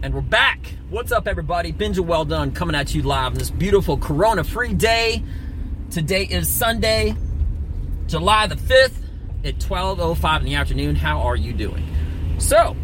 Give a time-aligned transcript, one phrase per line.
[0.00, 0.74] And we're back.
[0.90, 1.72] What's up, everybody?
[1.72, 5.24] Benja Welldone coming at you live on this beautiful Corona free day.
[5.90, 7.16] Today is Sunday,
[8.06, 8.94] July the 5th
[9.44, 10.94] at 12.05 in the afternoon.
[10.94, 11.84] How are you doing?
[12.38, 12.76] So,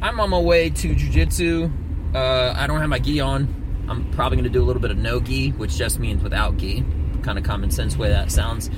[0.00, 1.68] I'm on my way to Jiu Jitsu.
[2.14, 3.84] Uh, I don't have my gi on.
[3.88, 6.58] I'm probably going to do a little bit of no gi, which just means without
[6.58, 6.84] gi.
[7.24, 8.70] Kind of common sense way that sounds.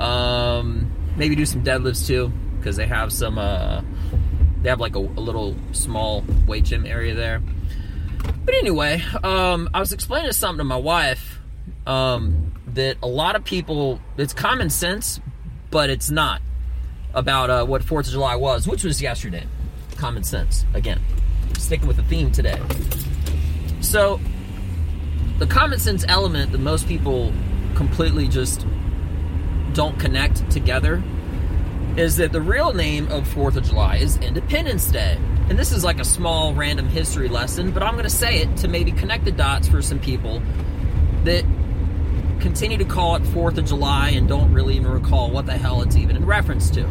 [0.00, 3.38] Um, maybe do some deadlifts too, because they have some.
[3.38, 3.82] Uh,
[4.62, 7.42] they have like a, a, little small weight gym area there.
[8.44, 11.40] But anyway, um, I was explaining something to my wife
[11.86, 15.20] um, that a lot of people, it's common sense,
[15.70, 16.40] but it's not
[17.14, 19.46] about uh, what Fourth of July was, which was yesterday.
[19.96, 21.00] Common sense again,
[21.58, 22.60] sticking with the theme today.
[23.80, 24.20] So,
[25.38, 27.32] the common sense element that most people
[27.74, 28.64] completely just
[29.72, 31.02] don't connect together
[31.96, 35.18] is that the real name of 4th of July is Independence Day.
[35.50, 38.56] And this is like a small random history lesson, but I'm going to say it
[38.58, 40.40] to maybe connect the dots for some people
[41.24, 41.44] that
[42.40, 45.82] continue to call it 4th of July and don't really even recall what the hell
[45.82, 46.82] it's even in reference to.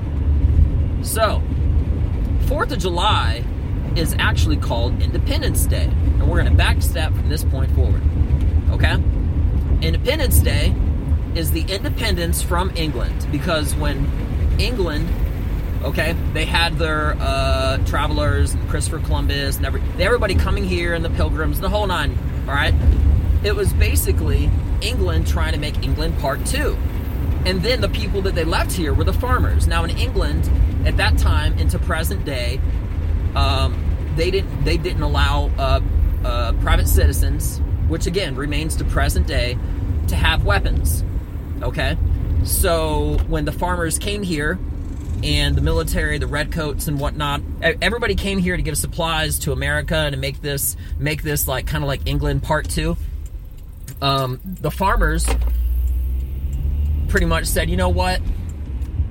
[1.02, 1.41] So,
[2.45, 3.44] 4th of July
[3.95, 5.85] is actually called Independence Day.
[5.85, 8.03] And we're going to backstep from this point forward.
[8.69, 8.94] Okay?
[9.81, 10.75] Independence Day
[11.33, 14.05] is the independence from England because when
[14.59, 15.09] England,
[15.83, 21.09] okay, they had their uh, travelers, Christopher Columbus, and every, everybody coming here, and the
[21.11, 22.73] pilgrims, the whole nine, all right?
[23.44, 24.49] It was basically
[24.81, 26.77] England trying to make England part two.
[27.45, 29.67] And then the people that they left here were the farmers.
[29.67, 30.47] Now, in England,
[30.85, 32.61] at that time, into present day,
[33.35, 33.75] um,
[34.16, 35.81] they didn't they didn't allow uh,
[36.23, 39.57] uh, private citizens, which again remains to present day,
[40.07, 41.03] to have weapons.
[41.63, 41.97] Okay,
[42.44, 44.59] so when the farmers came here
[45.23, 49.95] and the military, the redcoats and whatnot, everybody came here to give supplies to America
[49.95, 52.97] and to make this make this like kind of like England part two.
[54.02, 55.28] Um, the farmers
[57.08, 58.22] pretty much said, you know what?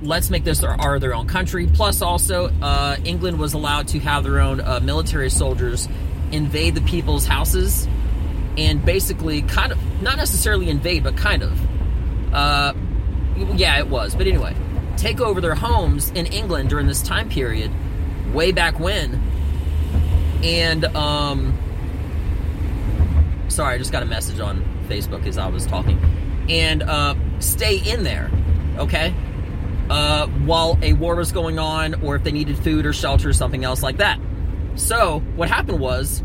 [0.01, 1.67] Let's make this our, our their own country.
[1.67, 5.87] Plus, also, uh, England was allowed to have their own uh, military soldiers
[6.31, 7.87] invade the people's houses
[8.57, 12.33] and basically kind of not necessarily invade, but kind of.
[12.33, 12.73] Uh,
[13.55, 14.15] yeah, it was.
[14.15, 14.55] But anyway,
[14.97, 17.71] take over their homes in England during this time period,
[18.33, 19.21] way back when.
[20.43, 21.57] And, um,
[23.47, 25.99] sorry, I just got a message on Facebook as I was talking.
[26.49, 28.31] And, uh, stay in there,
[28.77, 29.13] okay?
[29.89, 33.33] Uh, while a war was going on, or if they needed food or shelter or
[33.33, 34.19] something else like that.
[34.75, 36.23] So, what happened was,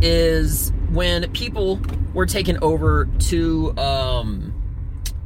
[0.00, 1.80] is when people
[2.14, 4.53] were taken over to, um,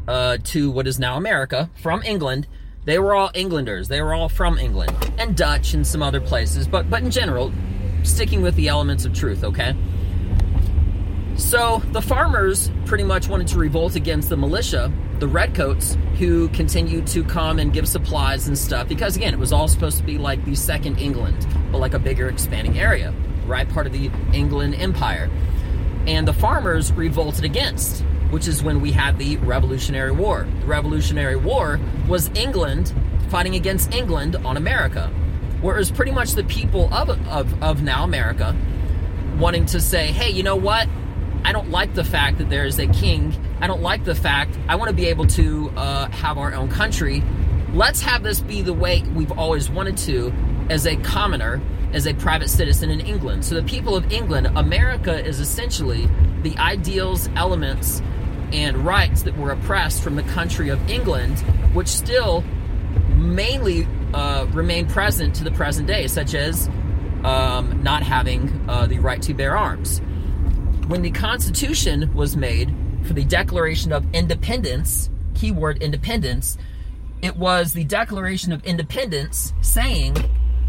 [0.08, 2.46] uh, to what is now America from England.
[2.84, 3.88] They were all Englanders.
[3.88, 7.52] They were all from England and Dutch and some other places, but but in general,
[8.02, 9.44] sticking with the elements of truth.
[9.44, 9.76] Okay.
[11.36, 17.06] So the farmers pretty much wanted to revolt against the militia, the redcoats, who continued
[17.08, 18.88] to come and give supplies and stuff.
[18.88, 21.98] Because again, it was all supposed to be like the second England, but like a
[21.98, 23.14] bigger, expanding area,
[23.46, 23.68] right?
[23.68, 25.30] Part of the England Empire.
[26.06, 30.46] And the farmers revolted against which is when we had the Revolutionary War.
[30.60, 32.92] The Revolutionary War was England
[33.28, 35.08] fighting against England on America,
[35.60, 38.56] where it was pretty much the people of, of, of now America
[39.38, 40.88] wanting to say, hey, you know what?
[41.44, 43.34] I don't like the fact that there is a king.
[43.60, 46.68] I don't like the fact I want to be able to uh, have our own
[46.68, 47.22] country.
[47.72, 50.32] Let's have this be the way we've always wanted to
[50.68, 51.60] as a commoner,
[51.92, 53.44] as a private citizen in England.
[53.44, 56.08] So the people of England, America is essentially
[56.42, 58.02] the ideals, elements,
[58.52, 61.38] and rights that were oppressed from the country of England,
[61.74, 62.42] which still
[63.16, 66.68] mainly uh, remain present to the present day, such as
[67.24, 70.00] um, not having uh, the right to bear arms.
[70.86, 76.56] When the Constitution was made for the Declaration of Independence, keyword independence,
[77.20, 80.16] it was the Declaration of Independence saying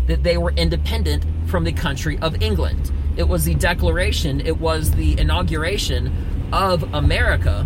[0.08, 2.92] that they were independent from the country of England.
[3.16, 6.12] It was the declaration, it was the inauguration
[6.52, 7.66] of America,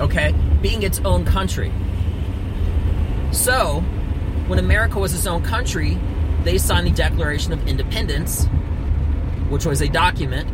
[0.00, 1.72] okay, being its own country.
[3.32, 3.80] So,
[4.46, 5.98] when America was its own country,
[6.44, 8.46] they signed the Declaration of Independence,
[9.48, 10.48] which was a document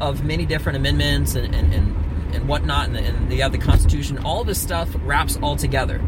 [0.00, 4.18] of many different amendments and, and, and, and whatnot, and, and they have the Constitution.
[4.18, 6.00] All this stuff wraps all together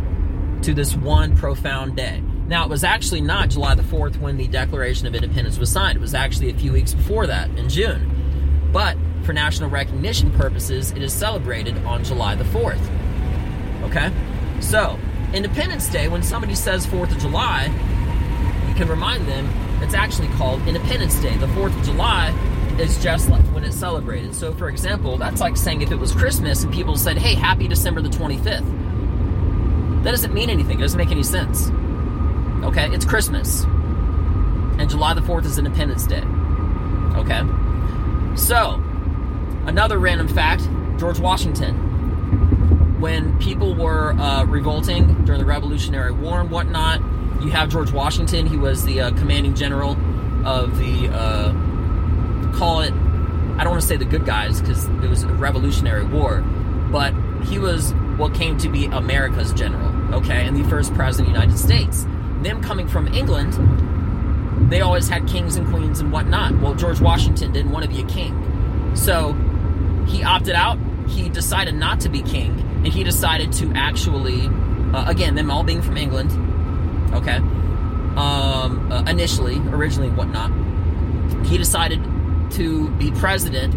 [0.62, 2.22] to this one profound day.
[2.46, 5.96] Now, it was actually not July the 4th when the Declaration of Independence was signed.
[5.96, 8.68] It was actually a few weeks before that, in June.
[8.72, 8.96] But
[9.30, 12.80] for national recognition purposes, it is celebrated on July the 4th.
[13.84, 14.10] Okay?
[14.58, 14.98] So,
[15.32, 17.66] Independence Day, when somebody says 4th of July,
[18.68, 19.46] you can remind them
[19.84, 21.36] it's actually called Independence Day.
[21.36, 22.30] The 4th of July
[22.80, 24.34] is just like when it's celebrated.
[24.34, 27.68] So, for example, that's like saying if it was Christmas and people said, hey, happy
[27.68, 30.02] December the 25th.
[30.02, 30.80] That doesn't mean anything.
[30.80, 31.70] It doesn't make any sense.
[32.64, 32.88] Okay?
[32.92, 33.62] It's Christmas.
[33.62, 36.24] And July the 4th is Independence Day.
[37.14, 37.42] Okay?
[38.34, 38.82] So,
[39.66, 40.68] another random fact
[40.98, 41.76] George Washington.
[43.00, 47.00] When people were uh, revolting during the Revolutionary War and whatnot,
[47.42, 48.46] you have George Washington.
[48.46, 49.96] He was the uh, commanding general
[50.44, 51.52] of the, uh,
[52.58, 56.04] call it, I don't want to say the good guys because it was a Revolutionary
[56.04, 56.40] War,
[56.90, 57.14] but
[57.44, 61.40] he was what came to be America's general, okay, and the first president of the
[61.40, 62.06] United States.
[62.42, 63.54] Them coming from England,
[64.70, 66.58] they always had kings and queens and whatnot.
[66.60, 68.92] Well, George Washington didn't want to be a king.
[68.94, 69.34] So
[70.10, 70.78] he opted out.
[71.08, 74.48] He decided not to be king, and he decided to actually,
[74.94, 76.30] uh, again, them all being from England,
[77.14, 77.36] okay,
[78.16, 80.50] um, uh, initially, originally, whatnot,
[81.46, 82.02] he decided
[82.52, 83.74] to be president,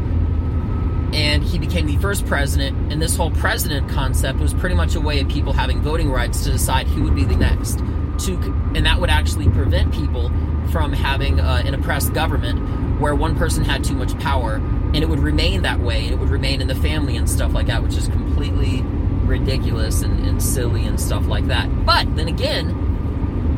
[1.15, 2.91] and he became the first president.
[2.91, 6.44] And this whole president concept was pretty much a way of people having voting rights
[6.44, 7.79] to decide who would be the next.
[8.25, 8.36] To,
[8.75, 10.31] and that would actually prevent people
[10.71, 14.62] from having uh, an oppressed government where one person had too much power
[14.94, 17.54] and it would remain that way and it would remain in the family and stuff
[17.54, 18.81] like that which is completely
[19.25, 21.86] ridiculous and, and silly and stuff like that.
[21.86, 22.84] But then again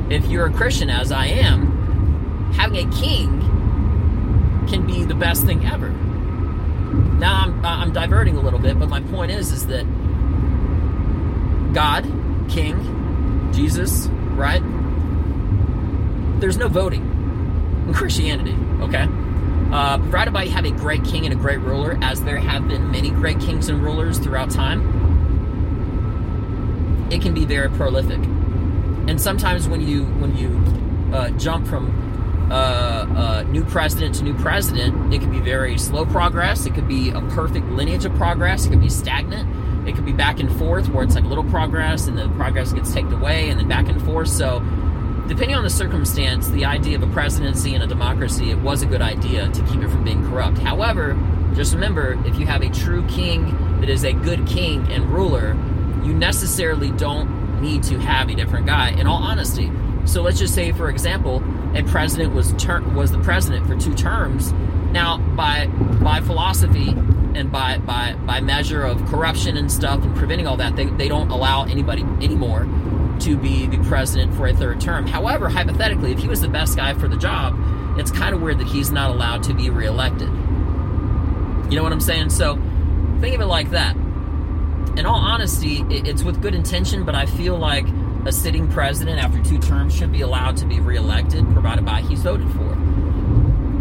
[0.10, 3.40] if you're a christian as i am having a king
[4.70, 5.90] can be the best thing ever.
[5.90, 9.86] Now i'm, I'm diverting a little bit but my point is is that
[11.74, 12.04] god
[12.50, 14.62] king jesus right?
[16.40, 17.02] There's no voting
[17.88, 19.08] in christianity okay
[19.75, 22.66] uh, provided by you have a great king and a great ruler, as there have
[22.66, 24.80] been many great kings and rulers throughout time,
[27.12, 28.19] it can be very prolific.
[29.10, 30.63] And sometimes when you when you
[31.13, 36.06] uh, jump from uh, uh, new president to new president, it can be very slow
[36.06, 36.66] progress.
[36.66, 38.66] It could be a perfect lineage of progress.
[38.66, 39.45] It could be stagnant.
[39.89, 42.94] It could be back and forth, where it's like little progress and the progress gets
[42.94, 44.30] taken away, and then back and forth.
[44.30, 44.62] So
[45.27, 48.86] depending on the circumstance, the idea of a presidency and a democracy, it was a
[48.86, 50.57] good idea to keep it from being corrupt.
[50.60, 51.18] However,
[51.56, 55.54] just remember if you have a true king that is a good king and ruler,
[56.04, 59.72] you necessarily don't need to have a different guy, in all honesty.
[60.06, 61.44] So let's just say, for example,
[61.75, 64.54] a president was ter- was the president for two terms.
[64.92, 70.45] Now, by by philosophy and by by by measure of corruption and stuff and preventing
[70.45, 72.68] all that, they, they don't allow anybody anymore
[73.22, 75.08] to be the president for a third term.
[75.08, 77.56] However, hypothetically, if he was the best guy for the job,
[77.98, 80.28] it's kind of weird that he's not allowed to be reelected.
[80.28, 82.30] You know what I'm saying?
[82.30, 82.56] So
[83.22, 83.96] think of it like that.
[84.98, 87.86] In all honesty, it's with good intention, but I feel like
[88.26, 92.22] a sitting president after two terms should be allowed to be reelected, provided by he's
[92.22, 92.76] voted for.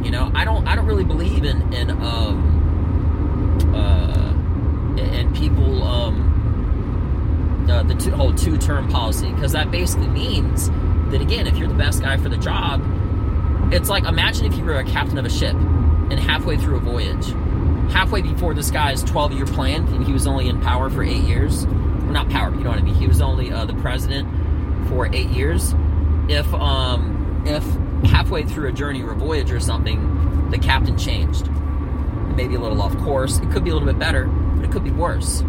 [0.05, 6.34] You know, I don't, I don't really believe in in um, uh, in people um,
[7.71, 10.71] uh, the two, whole two term policy because that basically means
[11.11, 12.83] that again, if you're the best guy for the job,
[13.73, 16.81] it's like imagine if you were a captain of a ship and halfway through a
[16.81, 17.29] voyage,
[17.93, 21.23] halfway before this guy's 12 year plan, and he was only in power for eight
[21.23, 21.67] years.
[21.67, 22.95] Well, not power, you know what I mean.
[22.95, 24.29] He was only uh, the president
[24.89, 25.75] for eight years.
[26.29, 27.65] If um, if
[28.11, 31.51] halfway through a journey or a voyage or something, the captain changed,
[32.37, 33.39] maybe a little off course.
[33.39, 35.43] It could be a little bit better, but it could be worse.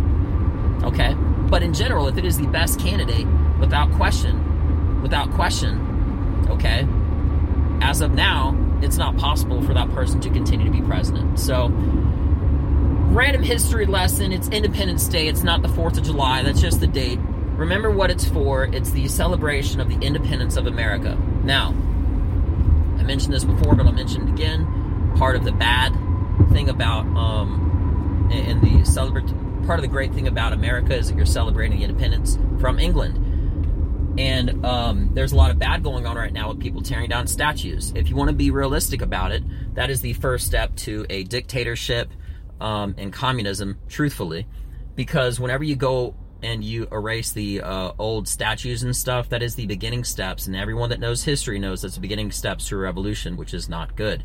[0.83, 1.15] Okay.
[1.49, 3.27] But in general, if it is the best candidate,
[3.59, 6.87] without question, without question, okay,
[7.81, 11.39] as of now, it's not possible for that person to continue to be president.
[11.39, 11.69] So,
[13.11, 16.87] random history lesson it's Independence Day, it's not the 4th of July, that's just the
[16.87, 17.19] date.
[17.55, 21.17] Remember what it's for it's the celebration of the independence of America.
[21.43, 21.69] Now,
[22.97, 25.13] I mentioned this before, but I'll mention it again.
[25.17, 25.93] Part of the bad
[26.51, 29.25] thing about um, in the celebrate
[29.65, 34.19] part of the great thing about America is that you're celebrating independence from England.
[34.19, 37.27] And um, there's a lot of bad going on right now with people tearing down
[37.27, 37.91] statues.
[37.95, 39.43] If you want to be realistic about it,
[39.75, 42.09] that is the first step to a dictatorship
[42.61, 44.47] um, and communism, truthfully.
[44.95, 49.55] Because whenever you go and you erase the uh, old statues and stuff, that is
[49.55, 50.47] the beginning steps.
[50.47, 53.67] And everyone that knows history knows that's the beginning steps to a revolution, which is
[53.67, 54.23] not good,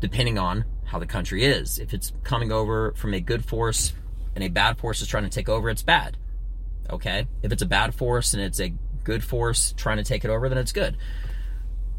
[0.00, 1.80] depending on how the country is.
[1.80, 3.92] If it's coming over from a good force
[4.36, 6.16] and a bad force is trying to take over, it's bad.
[6.90, 7.26] Okay?
[7.42, 10.48] If it's a bad force and it's a good force trying to take it over,
[10.48, 10.96] then it's good.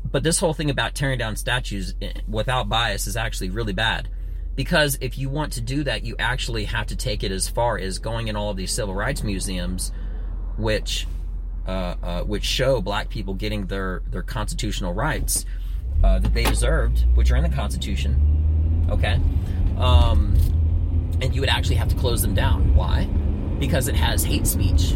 [0.09, 4.07] But this whole thing about tearing down statues eh, without bias is actually really bad.
[4.55, 7.77] Because if you want to do that, you actually have to take it as far
[7.77, 9.91] as going in all of these civil rights museums,
[10.57, 11.07] which
[11.67, 15.45] uh, uh, which show black people getting their their constitutional rights,
[16.03, 18.87] uh, that they deserved, which are in the Constitution.
[18.89, 19.19] Okay,
[19.77, 20.35] um,
[21.21, 22.75] and you would actually have to close them down.
[22.75, 23.05] Why?
[23.59, 24.91] Because it has hate speech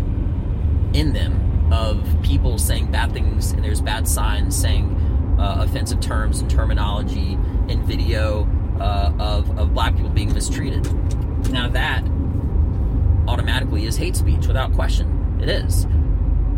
[0.93, 6.39] in them of people saying bad things, and there's bad signs saying uh, offensive terms
[6.39, 7.37] and terminology
[7.67, 8.47] in video
[8.79, 10.85] uh, of, of black people being mistreated.
[11.51, 12.03] Now, that
[13.27, 15.39] automatically is hate speech without question.
[15.41, 15.87] It is.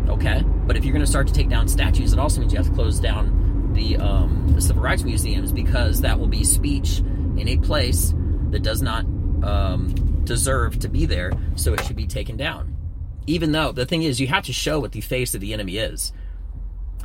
[0.08, 0.42] Okay?
[0.66, 2.68] But if you're going to start to take down statues, it also means you have
[2.68, 6.98] to close down the, um, the civil rights museums because that will be speech
[7.36, 8.14] in a place
[8.50, 9.04] that does not
[9.42, 12.76] um, deserve to be there, so it should be taken down.
[13.26, 15.78] Even though the thing is, you have to show what the face of the enemy
[15.78, 16.12] is.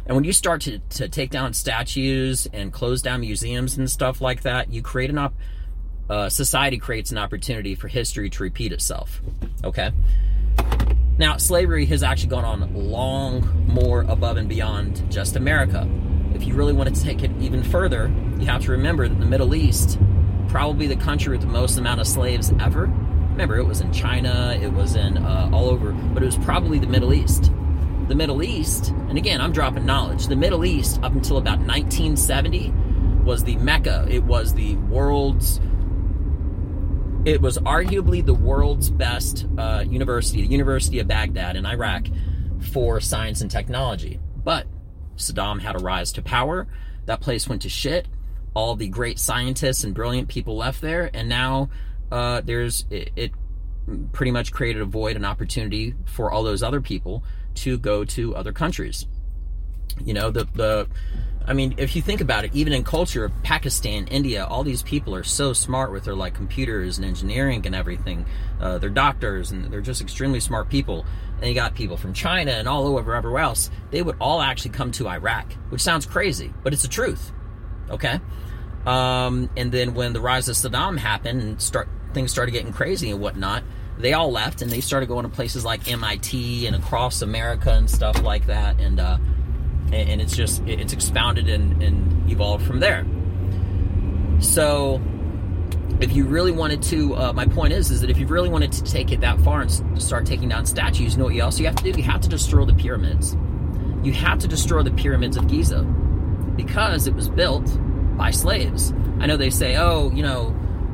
[0.06, 4.22] And when you start to, to take down statues and close down museums and stuff
[4.22, 5.36] like that, you create an op-
[6.10, 9.22] uh, society creates an opportunity for history to repeat itself.
[9.64, 9.92] Okay?
[11.20, 15.88] Now, slavery has actually gone on long more above and beyond just America.
[16.34, 19.26] If you really want to take it even further, you have to remember that the
[19.26, 20.00] Middle East,
[20.50, 22.84] probably the country with the most amount of slaves ever.
[23.32, 26.80] Remember, it was in China, it was in uh, all over, but it was probably
[26.80, 27.52] the Middle East.
[28.08, 30.28] The Middle East, and again, I'm dropping knowledge.
[30.28, 32.74] The Middle East, up until about 1970,
[33.24, 34.08] was the Mecca.
[34.10, 35.62] It was the world's
[37.26, 42.08] it was arguably the world's best uh, university, the University of Baghdad in Iraq,
[42.72, 44.20] for science and technology.
[44.38, 44.68] But
[45.18, 46.68] Saddam had a rise to power.
[47.06, 48.08] That place went to shit.
[48.54, 51.70] All the great scientists and brilliant people left there, and now
[52.12, 53.32] uh, there's it, it
[54.12, 57.24] pretty much created a void, an opportunity for all those other people
[57.56, 59.08] to go to other countries.
[60.04, 60.88] You know, the the
[61.50, 65.16] I mean, if you think about it, even in culture, Pakistan, India, all these people
[65.16, 68.26] are so smart with their like computers and engineering and everything.
[68.62, 71.08] Uh, they're doctors and they're just extremely smart people.
[71.40, 73.72] And you got people from China and all over everywhere else.
[73.90, 77.32] They would all actually come to Iraq, which sounds crazy, but it's the truth.
[77.90, 78.20] Okay.
[78.86, 83.12] Um, and then when the rise of Saddam happened and start things started getting crazy
[83.12, 83.64] and whatnot,
[83.98, 87.90] they all left and they started going to places like MIT and across America and
[87.90, 88.80] stuff like that.
[88.80, 89.18] And uh,
[89.92, 93.06] and it's just it's expounded and, and evolved from there.
[94.40, 95.02] So,
[96.00, 98.72] if you really wanted to, uh, my point is, is that if you really wanted
[98.72, 101.64] to take it that far and start taking down statues, you know what you also
[101.66, 101.98] have to do?
[102.00, 103.36] You have to destroy the pyramids.
[104.02, 105.86] You have to destroy the pyramids of Giza
[106.64, 107.66] because it was built
[108.18, 108.94] by slaves.
[109.20, 110.50] I know they say, oh, you know,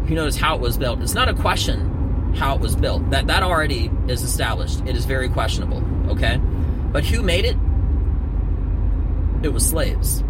[0.07, 1.01] who knows how it was built?
[1.01, 3.10] It's not a question how it was built.
[3.10, 4.81] That that already is established.
[4.86, 5.84] It is very questionable.
[6.12, 6.38] Okay,
[6.91, 7.57] but who made it?
[9.45, 10.24] it was slaves.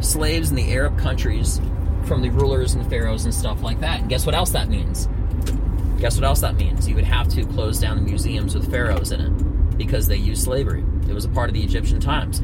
[0.00, 1.60] Slaves in the Arab countries
[2.04, 4.00] from the rulers and pharaohs and stuff like that.
[4.00, 5.08] And guess what else that means?
[5.98, 6.88] Guess what else that means?
[6.88, 10.44] You would have to close down the museums with pharaohs in it because they used
[10.44, 10.84] slavery.
[11.08, 12.40] It was a part of the Egyptian times.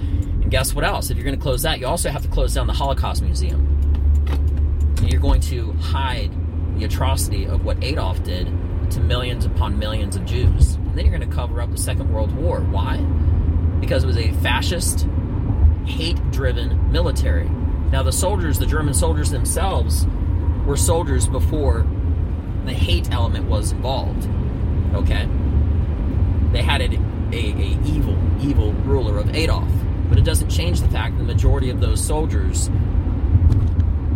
[0.51, 1.11] Guess what else?
[1.11, 3.67] If you're going to close that, you also have to close down the Holocaust Museum.
[5.03, 6.31] You're going to hide
[6.77, 8.47] the atrocity of what Adolf did
[8.91, 10.75] to millions upon millions of Jews.
[10.75, 12.61] And then you're going to cover up the Second World War.
[12.61, 12.99] Why?
[13.81, 15.07] because it was a fascist,
[15.87, 17.49] hate driven military.
[17.91, 20.07] Now, the soldiers, the German soldiers themselves,
[20.67, 21.87] were soldiers before
[22.67, 24.29] the hate element was involved.
[24.95, 25.29] Okay?
[26.53, 26.95] They had a,
[27.33, 29.71] a, a evil, evil ruler of Adolf.
[30.11, 32.69] But it doesn't change the fact that the majority of those soldiers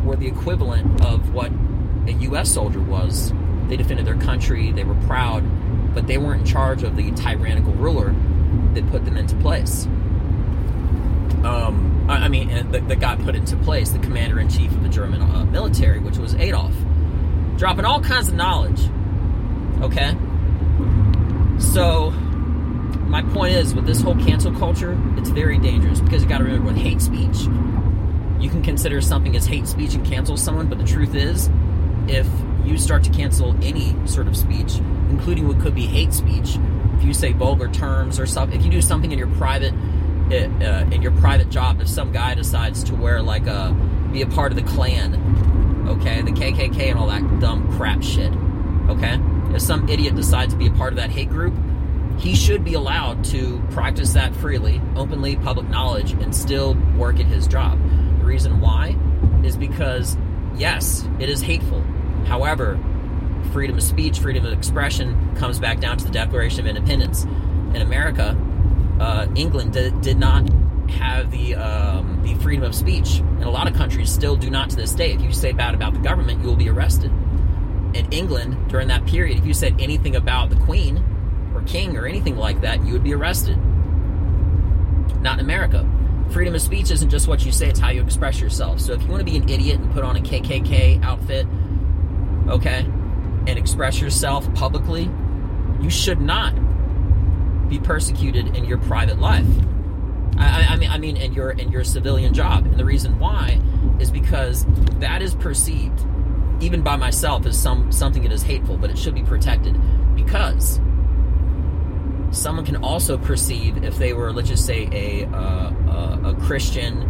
[0.05, 1.51] were the equivalent of what
[2.07, 2.53] a U.S.
[2.53, 3.33] soldier was.
[3.69, 5.43] They defended their country, they were proud,
[5.95, 8.15] but they weren't in charge of the tyrannical ruler
[8.75, 9.87] that put them into place.
[11.45, 14.89] Um, I, mean, that, that, got put into place, the commander in chief of the
[14.89, 16.75] German uh, military, which was Adolf,
[17.57, 18.81] dropping all kinds of knowledge.
[19.81, 20.17] Okay?
[21.59, 22.13] So,
[23.15, 26.45] my point is with this whole cancel culture, it's very dangerous because you got to
[26.45, 27.43] remember with hate speech,
[28.41, 31.49] you can consider something as hate speech and cancel someone, but the truth is,
[32.09, 32.27] if
[32.65, 34.79] you start to cancel any sort of speech,
[35.11, 36.59] including what could be hate speech,
[36.97, 39.73] if you say vulgar terms or something, if you do something in your private
[40.33, 43.73] uh, uh, in your private job, if some guy decides to wear like a
[44.13, 48.33] be a part of the Klan, okay, the KKK and all that dumb crap shit,
[48.89, 49.21] okay,
[49.55, 51.55] if some idiot decides to be a part of that hate group,
[52.19, 57.27] he should be allowed to practice that freely, openly, public knowledge, and still work at
[57.27, 57.79] his job.
[58.19, 58.97] The reason why
[59.43, 60.17] is because
[60.57, 61.83] yes, it is hateful.
[62.27, 62.79] However,
[63.53, 67.25] freedom of speech, freedom of expression comes back down to the Declaration of Independence.
[67.75, 68.37] In America,
[69.01, 70.49] uh, England did, did, not
[70.89, 74.71] have the um, the freedom of speech, and a lot of countries still do not
[74.71, 75.13] to this day.
[75.13, 77.11] If you say bad about the government, you will be arrested.
[77.95, 81.03] In England, during that period, if you said anything about the Queen
[81.67, 83.59] King or anything like that, you would be arrested.
[85.21, 85.89] Not in America.
[86.31, 88.81] freedom of speech isn't just what you say, it's how you express yourself.
[88.81, 91.47] So if you want to be an idiot and put on a KKK outfit,
[92.49, 92.81] okay,
[93.47, 95.11] and express yourself publicly,
[95.81, 96.55] you should not
[97.69, 99.47] be persecuted in your private life.
[100.37, 103.61] I, I, mean, I mean, in your in your civilian job, and the reason why
[104.01, 104.67] is because
[104.99, 106.05] that is perceived,
[106.61, 109.77] even by myself, as some something that is hateful, but it should be protected
[110.17, 110.81] because
[112.35, 117.03] someone can also perceive if they were, let's just say, a uh, a, a, Christian,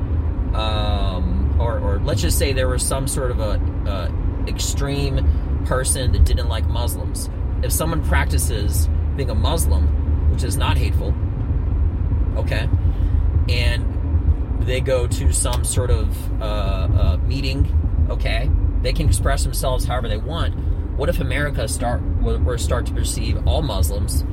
[0.55, 4.13] um, or or let's just say there was some sort of a,
[4.47, 7.31] extreme person that didn't like Muslims.
[7.63, 11.15] If someone practices being a Muslim, which is not hateful,
[12.37, 12.69] okay,
[13.49, 18.51] and they go to some sort of uh, uh, meeting, okay,
[18.83, 20.55] they can express themselves however they want.
[20.99, 24.25] What if America start were start to perceive all Muslims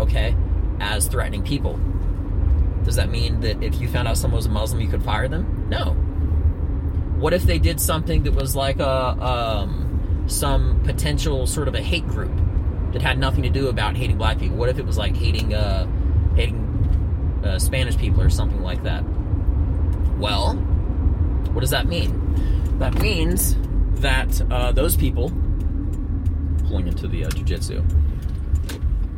[0.00, 0.34] okay,
[0.80, 1.78] as threatening people.
[2.84, 5.28] Does that mean that if you found out someone was a Muslim, you could fire
[5.28, 5.66] them?
[5.68, 5.92] No.
[7.20, 11.82] What if they did something that was like a um, some potential sort of a
[11.82, 12.32] hate group
[12.92, 14.56] that had nothing to do about hating black people?
[14.56, 15.86] What if it was like hating uh,
[16.34, 19.04] hating uh, Spanish people or something like that?
[20.18, 20.54] Well,
[21.52, 22.78] what does that mean?
[22.78, 23.56] That means
[24.00, 25.30] that uh, those people
[26.66, 27.84] pulling into the uh, jujitsu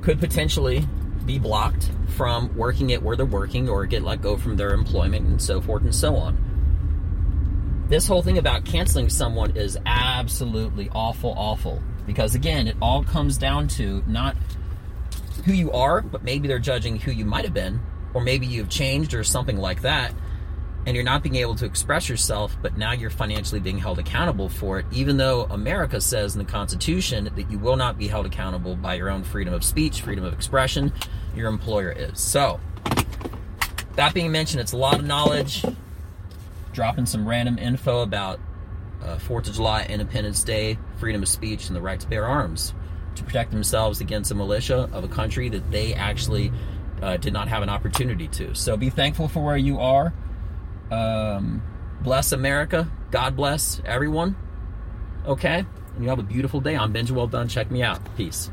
[0.02, 0.86] could potentially
[1.24, 5.26] be blocked from working at where they're working or get let go from their employment
[5.26, 7.84] and so forth and so on.
[7.88, 11.82] This whole thing about canceling someone is absolutely awful, awful.
[12.06, 14.36] Because again, it all comes down to not
[15.44, 17.80] who you are, but maybe they're judging who you might have been,
[18.12, 20.12] or maybe you've changed or something like that
[20.86, 24.48] and you're not being able to express yourself, but now you're financially being held accountable
[24.48, 28.26] for it, even though America says in the Constitution that you will not be held
[28.26, 30.92] accountable by your own freedom of speech, freedom of expression.
[31.36, 32.20] Your employer is.
[32.20, 32.60] So,
[33.94, 35.64] that being mentioned, it's a lot of knowledge.
[36.72, 38.40] Dropping some random info about
[39.02, 42.74] uh, 4th of July, Independence Day, freedom of speech, and the right to bear arms
[43.16, 46.52] to protect themselves against a militia of a country that they actually
[47.02, 48.54] uh, did not have an opportunity to.
[48.54, 50.12] So be thankful for where you are.
[50.92, 51.62] Um,
[52.02, 52.90] bless America.
[53.10, 54.36] God bless everyone.
[55.26, 55.64] Okay?
[55.94, 56.76] And you have a beautiful day.
[56.76, 57.48] I'm Benja Welldone.
[57.48, 58.00] Check me out.
[58.16, 58.50] Peace.